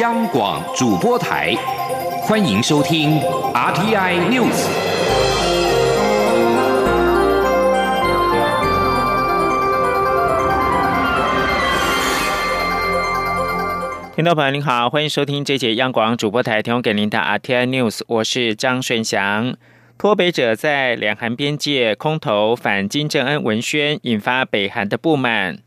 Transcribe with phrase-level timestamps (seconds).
[0.00, 1.54] 央广主播台，
[2.22, 3.18] 欢迎收听
[3.52, 4.68] RTI News。
[14.14, 19.56] 听众朋友您好，欢迎收听这节央广主播台提供给您的 RTI News，我是张顺祥。
[19.96, 25.58] 脱北者在两韩边界空投反金正恩文宣，引发北韩的不满。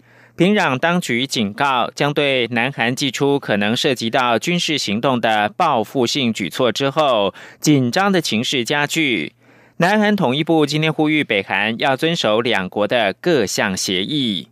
[0.42, 9.34] 平壤当局警告，将对南韩祭出可能涉及到军事行动的报复性举措之后，紧张的情势加剧。
[9.78, 14.48] 南韩统一部今天呼吁北韩要遵守两国的各项协议。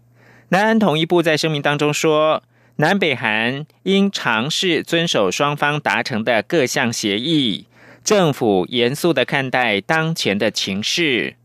[0.50, 2.44] 南韩统一部在声明当中说，
[2.76, 7.66] 南北韩应尝试遵守双方达成的各项协议。
[8.04, 11.38] 政府严肃的看待当前的情势。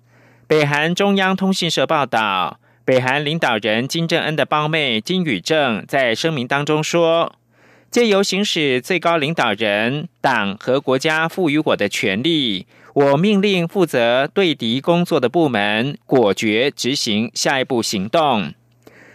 [0.46, 7.36] 北韩中央通讯社报道，北韩领导人金正恩的胞妹金宇正在声明当中说
[7.90, 18.52] ：“借由行使最高领导人、党和国家赋予我的权利，我命令负责对敌工作的部门果决执行下一步行动。”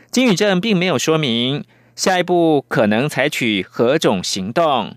[0.09, 1.63] 金宇正并没有说明
[1.95, 4.95] 下一步可能采取何种行动。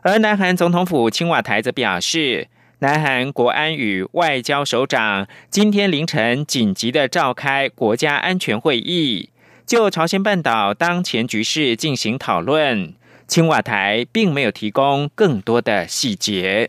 [0.00, 2.48] 而南韩总统府青瓦台则表示，
[2.84, 9.30] 南韩国安与外交首长今天凌晨紧急的召开国家安全会议，
[9.64, 12.92] 就朝鲜半岛当前局势进行讨论。
[13.26, 16.68] 青瓦台并没有提供更多的细节。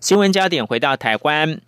[0.00, 1.60] 新闻焦点回到台湾，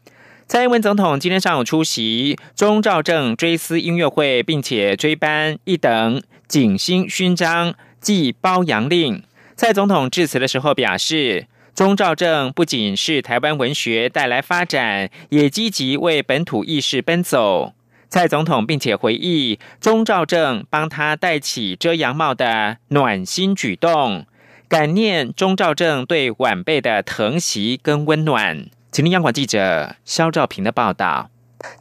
[0.48, 9.22] 蔡英文总统今天上午出席钟兆正追思音乐会，并且追颁一等景星勋章暨褒扬令。
[9.54, 17.72] 蔡总统致辞的时候表示，宗兆正不仅是台湾文学带来发展，也积极为本土意识奔走。
[18.08, 24.26] 蔡总统并且回忆宗兆正帮他戴起遮阳帽的暖心举动，
[24.68, 28.66] 感念宗兆正对晚辈的疼惜跟温暖。
[28.90, 31.30] 请听央广记者肖兆平的报道。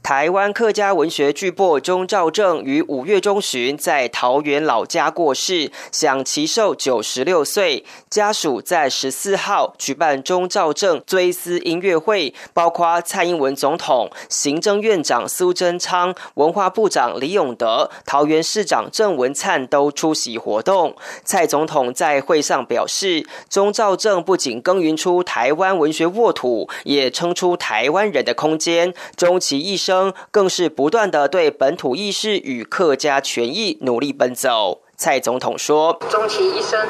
[0.01, 7.85] 台湾客家文学巨擘钟兆正于五月中旬在桃园老家过世，享其寿九十六岁。
[8.09, 20.95] 家属在十四号举办钟兆正追思音乐会，包括蔡英文总统、行政院长苏贞昌、文化部长李永德、桃园市长郑文灿都出席活动。
[21.23, 29.68] 蔡总统在会上表示，钟兆正不仅耕耘出台湾文学沃土，也撑出台湾人的空间，终其。
[29.69, 34.81] 一生更是不断的对本土意识与客家权益努力奔走。
[34.97, 36.85] 蔡总统说：“终其一生，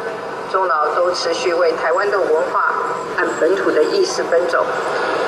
[0.51, 2.73] 钟老都持续为台湾的文化
[3.15, 4.65] 和本土的意识奔走，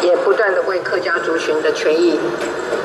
[0.02, 2.18] 也不断的为客家族群的权益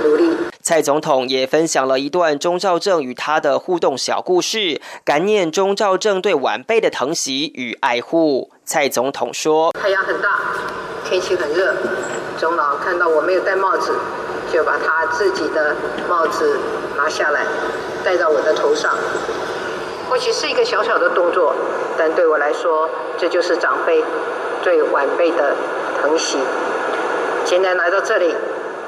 [0.04, 8.50] 努力。”蔡总统也分享了一段钟兆正与他的互动小故事，感念钟兆正对晚辈的疼惜与爱护。
[8.64, 10.40] 蔡总统说：“太阳很大，
[11.08, 11.72] 天气很热，
[12.36, 13.94] 钟老看到我没有戴帽子。”
[14.56, 15.76] 就把他自己的
[16.08, 16.58] 帽子
[16.96, 17.44] 拿下来，
[18.02, 18.90] 戴到我的头上。
[20.08, 21.54] 或许是一个小小的动作，
[21.98, 24.02] 但对我来说，这就是长辈
[24.64, 25.54] 对晚辈的
[26.00, 26.38] 疼惜。
[27.44, 28.34] 现在来到这里。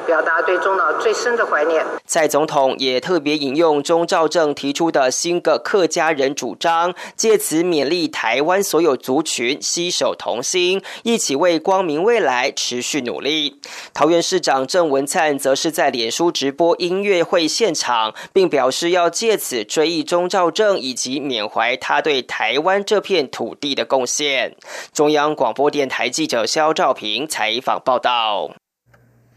[0.08, 1.84] 表达对钟老最深的怀念。
[2.06, 13.60] 蔡总统也特别引用钟兆政提出的新个客家人主张，借此勉励台湾所有族群携手同心，一起为光明未来持续努力。
[13.92, 24.56] 桃园市长郑文灿则是在脸书直播音乐会现场，并表示要借此追忆钟兆政以及缅怀他对台湾这片土地的贡献。
[24.94, 28.52] 中央广播电台记者肖兆平采访报道。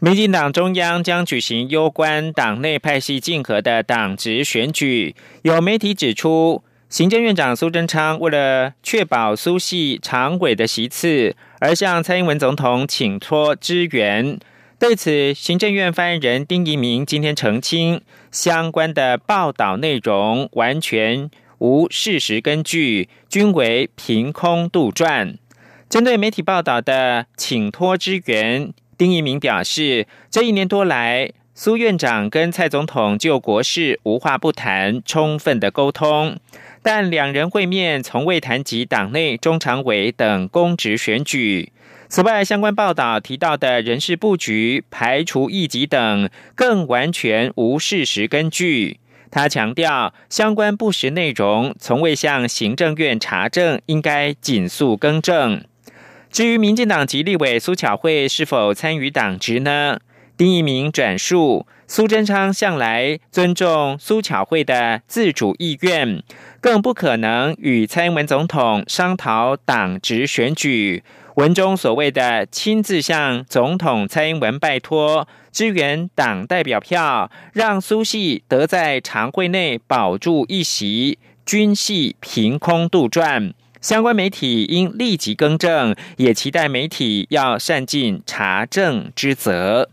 [0.04, 5.14] 民进党中央将举行攸关党内派系竞合的党职选举。
[5.42, 14.40] 有媒体指出，行政院长苏贞昌为了确保苏系常委的席次，而向蔡英文总统请托支援。
[14.76, 18.00] 对此，行政院发言人丁仪明今天澄清，
[18.32, 25.36] 相关的报道内容完全无事实根据，均为凭空杜撰。
[25.88, 28.72] 针对媒体报道的请托支援。
[29.02, 36.38] 丁一鸣表示，这一年多来，苏院长跟蔡总统就国事无话不谈，充分的沟通，
[36.84, 41.72] 但两人会面从未谈及党内中常委等公职选举。
[42.08, 49.00] 此外，相关报道提到的人事布局、排除异己等，更完全无事实根据。
[49.32, 55.64] 他强调，相关不实内容从未向行政院查证，应该紧速更正。
[56.32, 59.98] 至于民进党籍立委苏巧慧是否参与党职呢？
[60.34, 66.22] 丁一鸣转述，苏贞昌向来尊重苏巧慧的自主意愿，
[66.58, 71.04] 更不可能与蔡英文总统商讨党职选举。
[71.34, 83.52] 文中所谓的亲自向总统蔡英文拜托支援党代表票，让苏系得在常会内保住一席，均系凭空杜撰。
[83.82, 89.90] 相关媒体应立即更正，也期待媒体要善尽查证之责。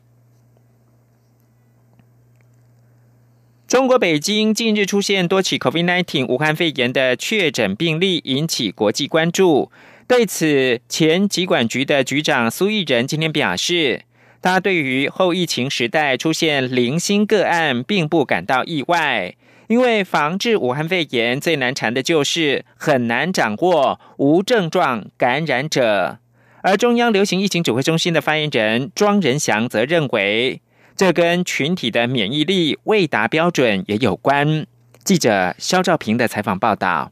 [3.67, 9.71] 中国北京近日出现多起 COVID-19 武汉肺炎的确诊病例，引起国际关注。
[10.07, 14.03] 对此，前疾管局的局长苏益仁今天表示，
[14.41, 19.35] 他对于后疫情时代出现零星个案，并不感到意外，
[19.69, 26.17] 因为防治武汉肺炎最难缠的就是很难掌握无症状感染者。
[26.63, 30.59] 而中央流行疫情指挥中心的发言人庄仁祥则认为，
[30.97, 34.65] 这跟群体的免疫力未达标准也有关。
[35.03, 37.11] 记者肖兆平的采访报道。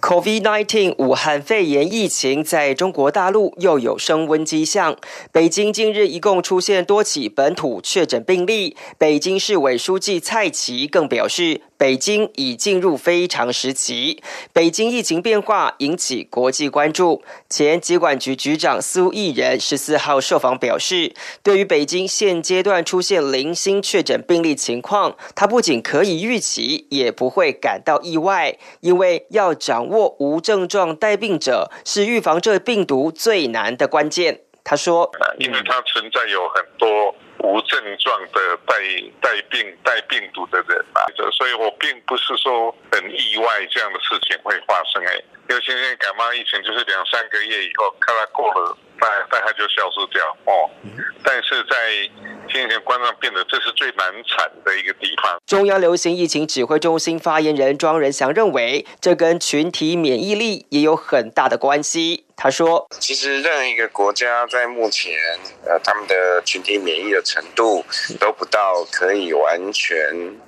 [0.00, 4.96] COVID-19 武汉肺炎疫情在中国大陆又有升温迹象。
[5.30, 8.76] 北京近日一共出现多起本土确诊病例。
[8.96, 11.62] 北京市委书记蔡奇更表示。
[11.78, 17.22] 北京已进入非常时期，北京疫情变化引起国际关注。
[17.48, 34.40] 前疾管局局长苏益仁十四号受访表示，对于北京现阶段出现零星确诊病例情况，他不仅可以预期，也不会感到意外，因为要掌握无症状带病者是预防这病毒最难的关键。
[34.64, 38.74] 他说：“因为它存在有很多。”无症状的带
[39.20, 45.22] 带病带病毒的人啊，所以我并不是说很意外这样的事情会发生哎，
[45.54, 50.70] 为现在感冒疫情就是两三个月以后，看它过了，大大概就消失掉哦。
[51.22, 51.76] 但是在
[52.48, 55.36] 新型冠状病毒，这是最难产的一个地方。
[55.46, 62.24] 中央流行疫情指挥中心发言人庄仁祥认为，这跟群体免疫力也有很大的关系。
[62.38, 65.14] 他说：“其实任何一个国家在目前，
[65.64, 67.82] 呃，他们的群体免疫的程度
[68.20, 69.96] 都不到可以完全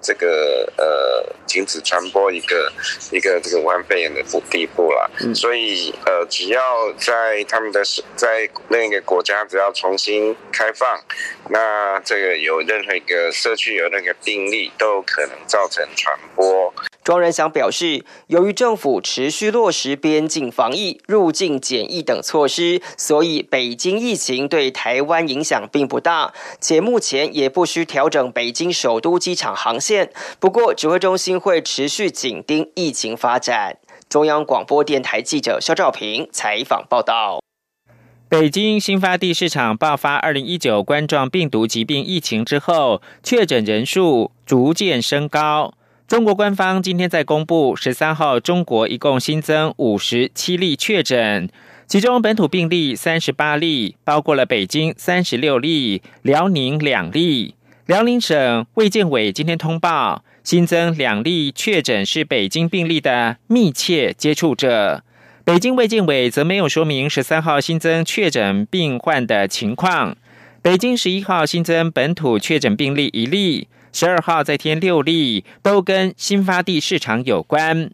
[0.03, 2.71] 这个呃停止传播一个
[3.11, 5.11] 一个这个武汉肺炎的地步了。
[5.35, 7.83] 所以呃，只要在他们的
[8.17, 11.01] 在另一个国家，只要重新开放，
[11.51, 16.73] 那这个有任何一个社区有那个病例，都有可能造成传播。”
[17.05, 30.13] 庄仁祥表示，由于政府持续落实边境防疫、入境检疫等措施，所以北京疫情对台湾影响并不大，且目前也不需调整北京首都机场航线。
[30.39, 33.79] 不过，指挥中心会持续紧盯疫情发展。
[34.09, 37.43] 中央广播电台记者肖兆平采访报道：
[38.27, 45.75] 北京新发地市场爆发二零一九冠状病毒疾病疫情之后，确诊人数逐渐升高。
[46.07, 51.51] 中国官方今天在公布，十三号中国一共新增五十七例确诊，
[51.87, 57.57] 其中本土病例三十八例，包括了北京三十六例、辽宁两例。
[57.85, 65.05] 辽宁省卫健委今天通报，新增两例确诊是北京病例的密切接触者。
[65.45, 70.17] 北京卫健委则没有说明十三号新增确诊病患的情况。
[70.63, 73.69] 北京十一号新增本土确诊病例一例。
[73.93, 77.91] 十二号再添六例，都跟新发地市场有关。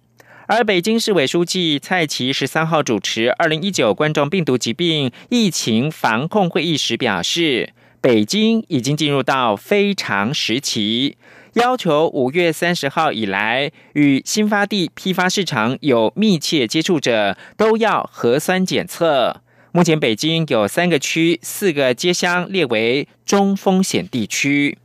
[0.46, 11.16] 而北京市委书记蔡奇十三号主持二零一九冠状病毒疾病疫情防控会议时表示，北京已经进入到非常时期，
[11.54, 19.40] 要求五月三十号以来与新发地批发市场有密切接触者都要核酸检测。
[19.70, 24.78] 目前北京有三个区、四个街乡列为中风险地区。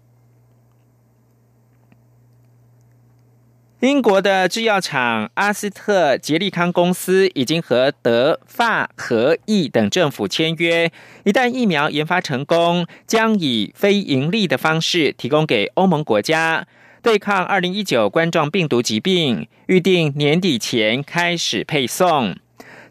[3.82, 10.92] 英国的制药厂阿斯特捷利康公司已经和德、法、和、意等政府签约，
[11.24, 16.68] 一旦疫苗研发成功，将以非盈利的方式提供给欧盟国家，
[17.02, 19.48] 对抗二零一九冠状病毒疾病。
[19.68, 22.36] 预定年底前开始配送。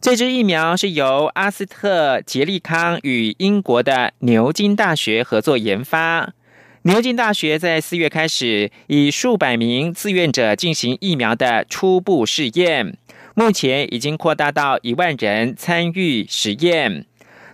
[0.00, 6.32] 这支疫苗是由阿斯特捷利康与英国的牛津大学合作研发。
[6.88, 12.96] 牛津大学在四月开始以数百名志愿者进行疫苗的初步试验，
[13.34, 17.04] 目前已经扩大到一万人参与实验。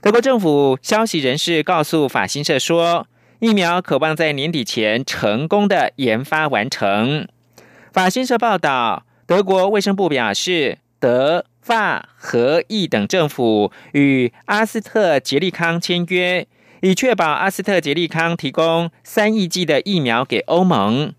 [0.00, 3.09] 德国政府消息人士告诉法新社说，
[3.41, 7.26] 疫苗渴望在年底前成功的研发完成。
[7.93, 16.47] 法新社报道，德国卫生部表示，德、法、荷、意等政府与阿斯特捷利康签约。
[16.85, 21.14] 以确保阿斯特捷利康提供三亿剂的疫苗给欧盟。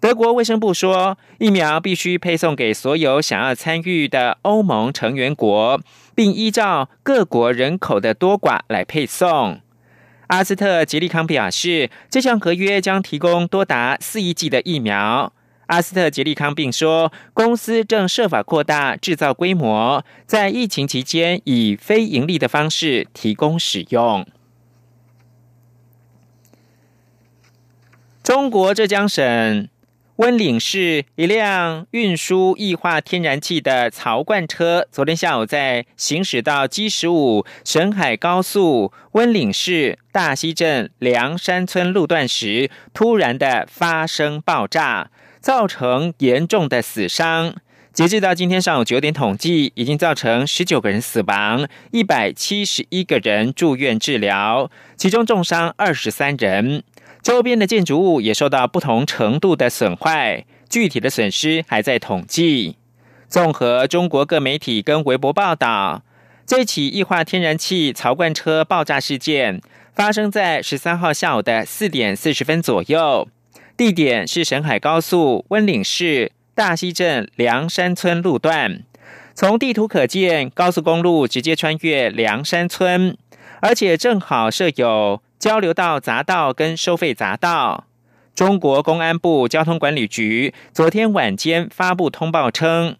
[0.00, 5.80] 德国卫生部说，疫苗必须配送给所有想要参与的欧盟成员国，
[6.14, 9.62] 并依照各国人口的多寡来配送。
[10.26, 15.32] 阿斯特捷利康表示，这项合约将提供多达四亿剂的疫苗。
[15.68, 24.26] 阿斯特捷利康并说，公司正设法扩大制造规模，在疫情期间以非盈利的方式提供使用。
[28.28, 29.70] 中国浙江省。
[30.16, 47.54] 温岭市一辆运输液化天然气的槽罐车，昨天下午在行驶到 G 十五沈海高速温岭市大溪镇梁山村路段时，突然的发生爆炸，造成严重的死伤。
[47.94, 56.84] 截至到今天上午九点统计，已经造成十九个人死亡，一百七十一个人住院治疗，其中重伤二十三人。
[57.28, 62.78] 周边的建筑物也受到不同程度的损坏，具体的损失还在统计。
[63.28, 66.02] 综合中国各媒体跟微博报道，
[66.46, 69.60] 这起液化天然气槽罐车爆炸事件
[69.94, 73.28] 发生在十三号下午的四点四十分左右，
[73.76, 78.84] 地点是沈海高速温岭市大溪镇梁山村路段。
[79.34, 83.14] 从地图可见，高速公路直接穿越梁山村，
[83.60, 85.20] 而且正好设有。
[85.38, 87.84] 交流道匝道跟收费匝道，
[88.34, 92.96] 中国公安部交通管理局昨天晚间发布通报称，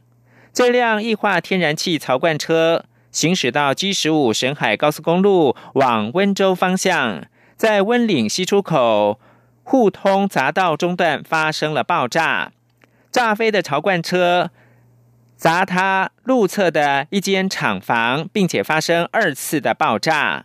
[0.52, 7.24] 这辆液化天然气槽罐车行驶到 G 十五沈海高速公路往温州方向，
[7.56, 9.18] 在温岭西出口
[9.64, 12.52] 互通匝道中段发生了爆炸，
[13.10, 14.52] 炸飞的槽罐车
[15.36, 20.44] 砸塌路侧的一间厂房，并且发生二次的爆炸。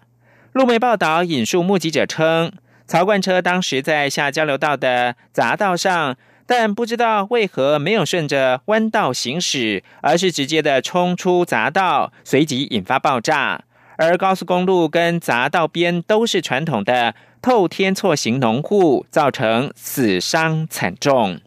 [0.53, 2.51] 路媒报道引述目击者称，
[2.85, 13.63] 槽罐车当时在下交流道的匝道上，但不知道为何没有顺着弯道行驶，而是直接的冲出匝道，随即引发爆炸。
[13.97, 21.41] 而高速公路跟匝道边都是传统的透天错型农户，造成死伤惨重。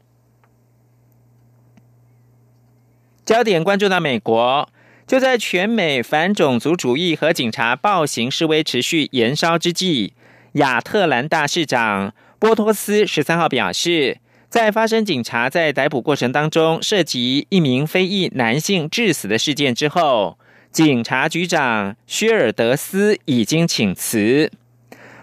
[3.24, 4.68] 焦点关注到美国。
[5.06, 10.14] 就在全美反种族主义和警察暴行示威持续延烧之际，
[10.54, 20.38] 亚特兰大市长波托斯十三号表示，在发生警察在逮捕过程当中涉及一名非裔男性致死的事件之后，
[20.72, 24.50] 警察局长薛尔德斯已经请辞。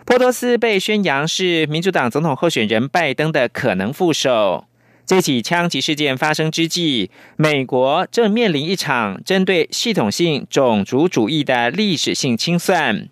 [0.05, 4.65] 波托斯被宣扬是民主党总统候选人拜登的可能副手。
[5.05, 13.09] 这起枪击事件发生之际，美国正面临一场针对系统性种族主义的历史性清算。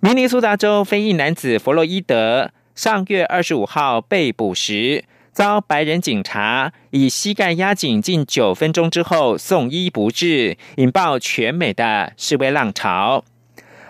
[0.00, 13.24] 明尼苏达州非裔男子弗洛伊德上月二十五号被捕时，遭白人警察以膝盖压紧近九分钟之后送医不治，引爆全美的示威浪潮。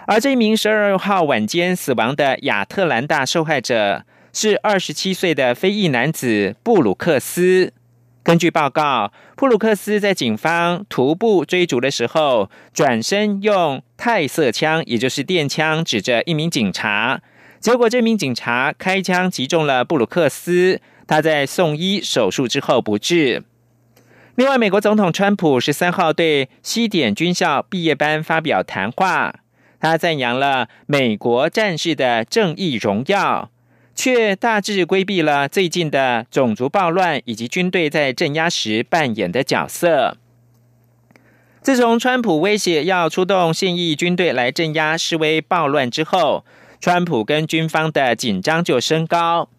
[0.06, 4.04] 而这名十二号晚间死亡的亚特兰大受害者。
[4.32, 7.72] 是二十七岁的非裔男子布鲁克斯。
[8.22, 17.22] 根据报告，布鲁克斯在警方徒步追逐的时候，转身用泰瑟枪，也就是电枪，指着一名警察。
[17.58, 23.42] 结果，这名警察开枪击中了布鲁克斯，他在送医手术之后不治。
[24.36, 29.34] 另外，美国总统川普十三号对西点军校毕业班发表谈话，
[29.80, 33.50] 他赞扬了美国战士的正义荣耀。
[34.02, 40.16] 却大致规避了最近的种族暴乱以及军队在镇压时扮演的角色。
[41.60, 46.46] 自从川普威胁要出动现役军队来镇压示威暴乱之后，
[46.80, 49.50] 川普跟军方的紧张就升高。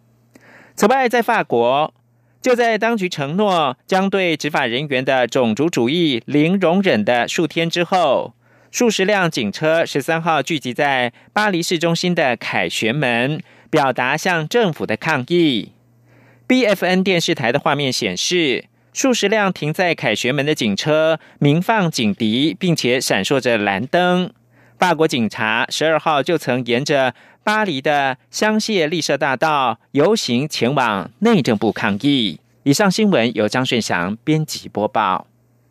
[0.73, 1.93] 此外，在法国，
[2.41, 8.33] 就在当局承诺将对执法人员的种族主义零容忍的数天之后，
[8.71, 13.39] 数十辆警车十三号聚集在巴黎市中心的凯旋门。
[13.71, 15.71] 表达向政府的抗议。
[16.45, 24.31] B F N 电视台的画面显示，数十辆停在凯旋门的警车鸣放警笛，并且闪烁着蓝灯。
[24.77, 32.39] 法国警察十二号就曾沿着巴黎的香榭丽舍大道游行前往内政部抗议。
[32.63, 35.25] 以上新闻由张顺祥编辑播报。